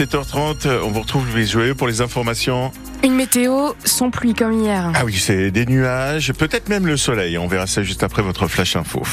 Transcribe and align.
7h30, 0.00 0.80
on 0.82 0.90
vous 0.90 1.02
retrouve 1.02 1.36
les 1.36 1.46
joyeux 1.46 1.76
pour 1.76 1.86
les 1.86 2.00
informations. 2.00 2.72
Une 3.04 3.14
météo 3.14 3.74
sans 3.84 4.10
pluie 4.10 4.34
comme 4.34 4.60
hier. 4.60 4.90
Ah 4.92 5.04
oui, 5.04 5.14
c'est 5.14 5.52
des 5.52 5.66
nuages, 5.66 6.32
peut-être 6.32 6.68
même 6.68 6.84
le 6.84 6.96
soleil. 6.96 7.38
On 7.38 7.46
verra 7.46 7.68
ça 7.68 7.84
juste 7.84 8.02
après 8.02 8.20
votre 8.20 8.48
flash 8.48 8.74
info. 8.74 9.04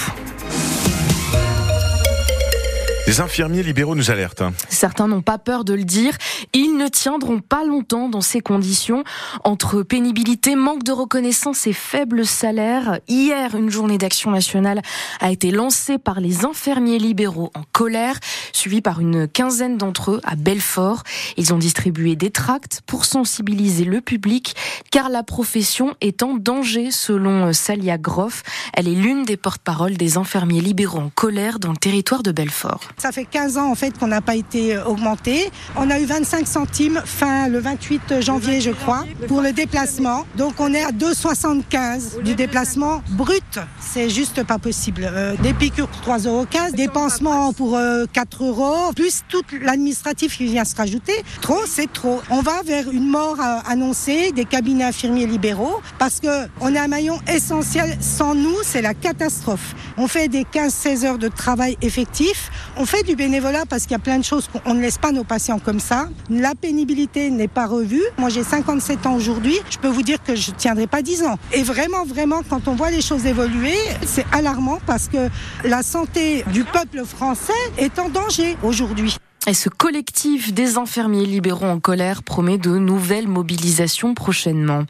Les 3.12 3.20
infirmiers 3.20 3.62
libéraux 3.62 3.94
nous 3.94 4.10
alertent. 4.10 4.42
Hein. 4.42 4.54
Certains 4.70 5.08
n'ont 5.08 5.22
pas 5.22 5.38
peur 5.38 5.66
de 5.66 5.74
le 5.74 5.84
dire. 5.84 6.14
Ils 6.54 6.78
ne 6.78 6.88
tiendront 6.88 7.42
pas 7.42 7.66
longtemps 7.66 8.10
dans 8.10 8.22
ces 8.22 8.40
conditions. 8.40 9.04
Entre 9.44 9.84
pénibilité, 9.84 10.56
manque 10.56 10.84
de 10.84 10.92
reconnaissance 10.94 11.68
et 11.68 11.74
faible 11.74 12.26
salaire, 12.26 13.00
hier, 13.08 13.56
une 13.56 13.70
journée 13.70 13.98
d'action 13.98 14.32
nationale 14.32 14.82
a 15.20 15.30
été 15.30 15.52
lancée 15.52 15.98
par 15.98 16.22
les 16.22 16.46
infirmiers 16.46 17.00
libéraux 17.00 17.52
en 17.54 17.64
colère, 17.74 18.18
suivie 18.62 18.82
par 18.82 19.00
une 19.00 19.28
quinzaine 19.28 19.78
d'entre 19.78 20.12
eux 20.12 20.22
à 20.24 20.36
Belfort. 20.36 21.02
Ils 21.36 21.52
ont 21.52 21.58
distribué 21.58 22.16
des 22.16 22.30
tracts 22.30 22.82
pour 22.86 23.06
sensibiliser 23.06 23.86
le 23.86 24.02
public, 24.02 24.56
car 24.92 25.10
la 25.10 25.24
profession 25.24 25.96
est 26.00 26.22
en 26.22 26.36
danger, 26.36 26.92
selon 26.92 27.54
Salia 27.54 27.98
Groff. 27.98 28.44
Elle 28.74 28.88
est 28.88 28.94
l'une 28.94 29.24
des 29.24 29.36
porte-paroles 29.36 29.98
des 29.98 30.18
infirmiers 30.18 30.62
libéraux 30.62 31.00
en 31.00 31.10
colère 31.10 31.58
dans 31.58 31.72
le 31.72 31.78
territoire 31.78 32.22
de 32.22 32.32
Belfort. 32.32 32.82
Ça 32.98 33.12
fait 33.12 33.26
15 33.26 33.58
ans 33.58 33.72
en 33.72 33.76
fait 33.76 33.98
qu'on 33.98 34.08
n'a 34.08 34.22
pas 34.22 34.36
été 34.36 34.76
euh, 34.76 34.86
augmenté. 34.86 35.50
On 35.76 35.90
a 35.90 36.00
eu 36.00 36.06
25 36.06 36.48
centimes 36.48 37.02
fin 37.04 37.48
le 37.48 37.60
28 37.60 38.22
janvier, 38.22 38.62
je 38.62 38.70
crois, 38.70 39.06
pour 39.28 39.42
le 39.42 39.54
déplacement. 39.54 40.28
Donc 40.38 40.60
on 40.60 40.72
est 40.72 40.84
à 40.84 40.92
2,75 40.92 42.22
du 42.22 42.36
déplacement 42.36 43.02
brut. 43.10 43.60
C'est 43.80 44.10
juste 44.10 44.44
pas 44.44 44.60
possible. 44.60 45.10
Euh, 45.12 45.36
des 45.42 45.54
piqûres 45.54 45.88
pour 45.88 46.16
3,15 46.16 46.28
euros, 46.28 46.46
des 46.74 46.88
pansements 46.88 47.54
pour 47.54 47.72
4 47.72 47.78
euh, 47.78 48.51
plus 48.96 49.22
tout 49.30 49.44
l'administratif 49.62 50.38
qui 50.38 50.46
vient 50.46 50.66
se 50.66 50.76
rajouter. 50.76 51.14
Trop, 51.42 51.62
c'est 51.66 51.92
trop. 51.92 52.22
On 52.30 52.42
va 52.42 52.62
vers 52.64 52.90
une 52.90 53.08
mort 53.08 53.38
annoncée 53.66 54.32
des 54.32 54.46
cabinets 54.46 54.84
infirmiers 54.84 55.26
libéraux 55.26 55.82
parce 56.00 56.20
que 56.20 56.48
on 56.60 56.74
est 56.74 56.80
un 56.80 56.88
maillon 56.88 57.20
essentiel. 57.28 57.98
Sans 58.00 58.36
nous, 58.36 58.56
c'est 58.64 58.82
la 58.82 58.94
catastrophe. 58.94 59.76
On 59.98 60.08
fait 60.08 60.28
des 60.28 60.44
15-16 60.44 61.06
heures 61.06 61.18
de 61.18 61.28
travail 61.28 61.78
effectif. 61.82 62.52
On 62.78 62.86
fait 62.86 63.04
du 63.04 63.16
bénévolat 63.16 63.66
parce 63.70 63.84
qu'il 63.84 63.92
y 63.92 63.96
a 63.96 64.00
plein 64.00 64.20
de 64.20 64.24
choses 64.24 64.48
qu'on 64.48 64.74
ne 64.74 64.82
laisse 64.82 64.98
pas 64.98 65.12
nos 65.12 65.24
patients 65.24 65.60
comme 65.60 65.80
ça. 65.80 66.10
La 66.30 66.56
pénibilité 66.56 67.30
n'est 67.30 67.48
pas 67.48 67.68
revue. 67.68 68.04
Moi, 68.18 68.30
j'ai 68.30 68.44
57 68.44 69.06
ans 69.06 69.16
aujourd'hui. 69.16 69.58
Je 69.70 69.78
peux 69.78 69.90
vous 69.90 70.04
dire 70.04 70.22
que 70.24 70.36
je 70.36 70.52
ne 70.52 70.56
tiendrai 70.56 70.88
pas 70.88 71.02
10 71.02 71.24
ans. 71.24 71.38
Et 71.54 71.64
vraiment, 71.64 72.06
vraiment, 72.06 72.42
quand 72.50 72.68
on 72.68 72.76
voit 72.76 72.92
les 72.92 73.02
choses 73.02 73.26
évoluer, 73.26 73.78
c'est 74.06 74.26
alarmant 74.32 74.80
parce 74.86 75.08
que 75.08 75.30
la 75.64 75.84
santé 75.84 76.44
du 76.52 76.64
peuple 76.64 77.04
français 77.06 77.54
est 77.78 78.00
en 78.00 78.10
danger 78.10 78.41
aujourd'hui. 78.64 79.18
Et 79.48 79.56
ce 79.56 79.70
collectif 79.70 80.54
des 80.54 80.78
infirmiers 80.78 81.26
libéraux 81.26 81.66
en 81.66 81.80
colère 81.80 82.22
promet 82.22 82.60
de 82.60 82.78
nouvelles 82.78 83.28
mobilisations 83.28 84.14
prochainement. 84.14 84.84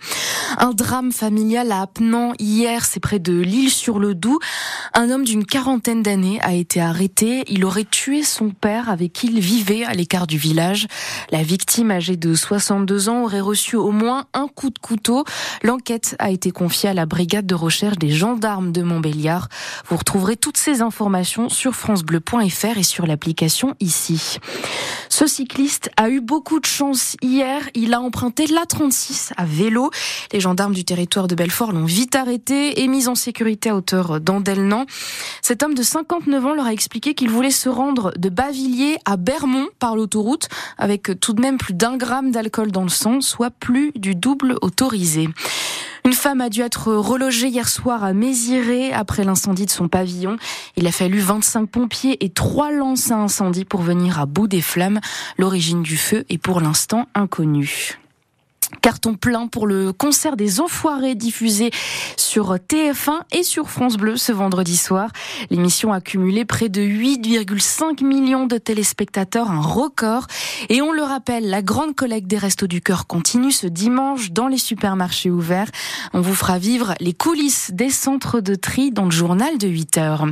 Un 0.58 0.72
drame 0.72 1.14
familial 1.14 1.72
à 1.72 1.84
Apnan 1.84 2.34
hier, 2.38 2.84
c'est 2.84 3.00
près 3.00 3.20
de 3.20 3.32
l'île-sur-le-Doubs. 3.32 4.40
Un 4.94 5.10
homme 5.10 5.24
d'une 5.24 5.46
quarantaine 5.46 6.04
d'années 6.04 6.42
a 6.42 6.54
été 6.54 6.82
arrêté. 6.82 7.46
Il 7.48 7.64
aurait 7.64 7.88
tué 7.90 8.24
son 8.24 8.50
père 8.50 8.90
avec 8.90 9.14
qui 9.14 9.28
il 9.28 9.40
vivait 9.40 9.86
à 9.86 9.94
l'écart 9.94 10.28
du 10.28 10.38
village. 10.38 10.88
La 11.32 11.44
victime, 11.44 11.90
âgée 11.90 12.18
de 12.18 12.36
62 12.36 13.08
ans, 13.08 13.24
aurait 13.24 13.40
reçu 13.40 13.78
au 13.78 13.92
moins 13.92 14.26
un 14.34 14.50
coup 14.50 14.70
de 14.70 14.80
couteau. 14.80 15.24
L'enquête 15.64 16.18
a 16.20 16.30
été 16.30 16.52
confiée 16.52 16.90
à 16.90 16.94
la 16.94 17.06
brigade 17.06 17.46
de 17.46 17.56
recherche 17.56 17.98
des 17.98 18.12
gendarmes 18.12 18.74
de 18.74 18.82
Montbéliard. 18.82 19.48
Vous 19.88 19.96
retrouverez 19.96 20.36
toutes 20.36 20.58
ces 20.58 20.82
informations 20.82 21.48
sur 21.48 21.74
francebleu.fr 21.74 22.78
et 22.78 22.84
sur 22.84 23.08
l'application 23.08 23.76
ici. 23.80 24.40
Ce 25.10 25.28
cycliste 25.28 25.90
a 25.98 26.10
eu 26.10 26.22
beaucoup 26.22 26.60
de 26.60 26.66
chance 26.66 27.16
hier. 27.22 27.70
Il 27.76 27.94
a 27.94 28.02
emprunté 28.02 28.46
l'A36 28.46 29.32
à 29.38 29.46
vélo. 29.46 29.92
Les 30.32 30.40
gendarmes 30.40 30.74
du 30.74 30.84
territoire 30.84 31.28
de 31.28 31.36
Belfort 31.36 31.74
l'ont 31.74 31.86
vite 31.86 32.16
arrêté 32.16 32.82
et 32.82 32.88
mis 32.88 33.08
en 33.08 33.16
sécurité 33.16 33.70
à 33.70 33.76
hauteur 33.76 34.20
d'Andelnan. 34.20 34.86
Cet 35.42 35.64
homme 35.64 35.74
de 35.74 35.84
59 35.84 36.46
ans 36.46 36.54
leur 36.54 36.66
a 36.66 36.74
expliqué 36.74 37.14
qu'il 37.14 37.30
voulait 37.30 37.52
se 37.52 37.70
rendre 37.70 38.14
de 38.18 38.30
Bavilliers 38.30 38.98
à 39.06 39.18
Bermont 39.18 39.68
par 39.80 39.96
l'autoroute 39.96 40.48
avec 40.78 41.12
tout 41.20 41.34
de 41.34 41.42
même 41.42 41.58
plus 41.58 41.74
d'un 41.74 41.98
gramme 41.98 42.32
d'alcool 42.32 42.72
dans 42.72 42.84
le 42.84 42.90
sang, 42.90 43.22
soit 43.22 43.52
plus 43.52 43.92
du 43.96 44.16
double 44.16 44.56
autorisé. 44.62 45.28
Une 46.12 46.18
femme 46.18 46.42
a 46.42 46.50
dû 46.50 46.60
être 46.60 46.92
relogée 46.92 47.48
hier 47.48 47.70
soir 47.70 48.04
à 48.04 48.12
Méziré 48.12 48.92
après 48.92 49.24
l'incendie 49.24 49.66
de 49.66 49.72
son 49.72 49.88
pavillon. 49.88 50.36
Il 50.76 50.86
a 50.86 50.92
fallu 50.92 51.20
25 51.20 51.70
pompiers 51.70 52.22
et 52.26 52.28
trois 52.28 52.70
lances 52.70 53.12
à 53.12 53.16
incendie 53.16 53.64
pour 53.64 53.80
venir 53.80 54.20
à 54.20 54.26
bout 54.26 54.50
des 54.50 54.60
flammes. 54.60 55.00
L'origine 55.38 55.84
du 55.84 55.96
feu 55.96 56.26
est 56.28 56.38
pour 56.38 56.60
l'instant 56.60 57.08
inconnue. 57.16 57.98
Carton 58.82 59.16
plein 59.16 59.48
pour 59.48 59.68
le 59.68 59.94
concert 59.94 60.38
des 60.38 60.60
Enfoirés 60.60 61.16
diffusé 61.16 61.72
sur 62.18 62.56
TF1 62.56 63.22
et 63.32 63.44
sur 63.44 63.70
France 63.70 63.98
Bleu 63.98 64.18
ce 64.18 64.32
vendredi 64.32 64.78
soir. 64.78 65.10
L'émission 65.50 65.92
a 65.94 66.02
cumulé 66.02 66.46
près 66.46 66.70
de 66.70 66.82
8,5 66.82 68.04
millions 68.04 68.48
de 68.48 68.58
téléspectateurs, 68.58 69.52
un 69.52 69.62
record. 69.62 70.28
Et 70.70 70.82
on 70.82 70.92
le 70.92 71.04
rappelle, 71.04 71.50
la 71.50 71.62
grande 71.62 71.96
collecte 71.96 72.28
des 72.28 72.38
Restos 72.38 72.68
du 72.68 72.82
Cœur 72.82 73.08
continue 73.08 73.52
ce 73.52 73.68
dimanche 73.68 74.32
dans 74.32 74.48
les 74.48 74.58
supermarchés 74.58 75.30
ouverts. 75.30 75.70
On 76.14 76.22
vous 76.22 76.36
fera 76.36 76.58
vivre 76.58 76.94
les 77.00 77.14
coulisses 77.14 77.72
des 77.74 77.90
centres 77.90 78.40
de 78.40 78.56
tri 78.56 78.92
dans 78.92 79.06
le 79.06 79.12
journal 79.12 79.58
de 79.58 79.68
8 79.68 79.98
heures. 79.98 80.26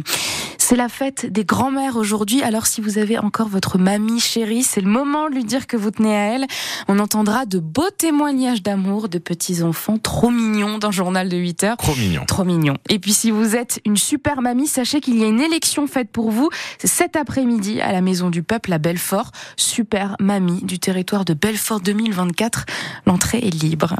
C'est 0.69 0.75
la 0.75 0.87
fête 0.87 1.25
des 1.25 1.45
grands-mères 1.45 1.95
aujourd'hui. 1.95 2.43
Alors 2.43 2.67
si 2.67 2.79
vous 2.79 2.99
avez 2.99 3.17
encore 3.17 3.47
votre 3.47 3.79
mamie 3.79 4.19
chérie, 4.19 4.61
c'est 4.61 4.81
le 4.81 4.87
moment 4.87 5.27
de 5.27 5.33
lui 5.33 5.43
dire 5.43 5.65
que 5.65 5.75
vous 5.75 5.89
tenez 5.89 6.15
à 6.15 6.35
elle. 6.35 6.45
On 6.87 6.99
entendra 6.99 7.47
de 7.47 7.57
beaux 7.57 7.89
témoignages 7.89 8.61
d'amour 8.61 9.09
de 9.09 9.17
petits 9.17 9.63
enfants 9.63 9.97
trop 9.97 10.29
mignons 10.29 10.77
dans 10.77 10.89
le 10.89 10.93
journal 10.93 11.27
de 11.27 11.37
8 11.37 11.63
heures. 11.63 11.77
Trop 11.77 11.95
mignon. 11.95 12.23
Trop 12.27 12.43
mignon. 12.43 12.75
Et 12.87 12.99
puis 12.99 13.13
si 13.13 13.31
vous 13.31 13.55
êtes 13.55 13.81
une 13.83 13.97
super 13.97 14.43
mamie, 14.43 14.67
sachez 14.67 15.01
qu'il 15.01 15.17
y 15.17 15.23
a 15.23 15.27
une 15.27 15.41
élection 15.41 15.87
faite 15.87 16.11
pour 16.11 16.29
vous. 16.29 16.51
Cet 16.83 17.15
après-midi 17.15 17.81
à 17.81 17.91
la 17.91 18.01
Maison 18.01 18.29
du 18.29 18.43
Peuple 18.43 18.71
à 18.71 18.77
Belfort. 18.77 19.31
Super 19.57 20.17
mamie 20.19 20.61
du 20.61 20.77
territoire 20.77 21.25
de 21.25 21.33
Belfort 21.33 21.79
2024. 21.79 22.67
L'entrée 23.07 23.39
est 23.39 23.59
libre. 23.59 23.95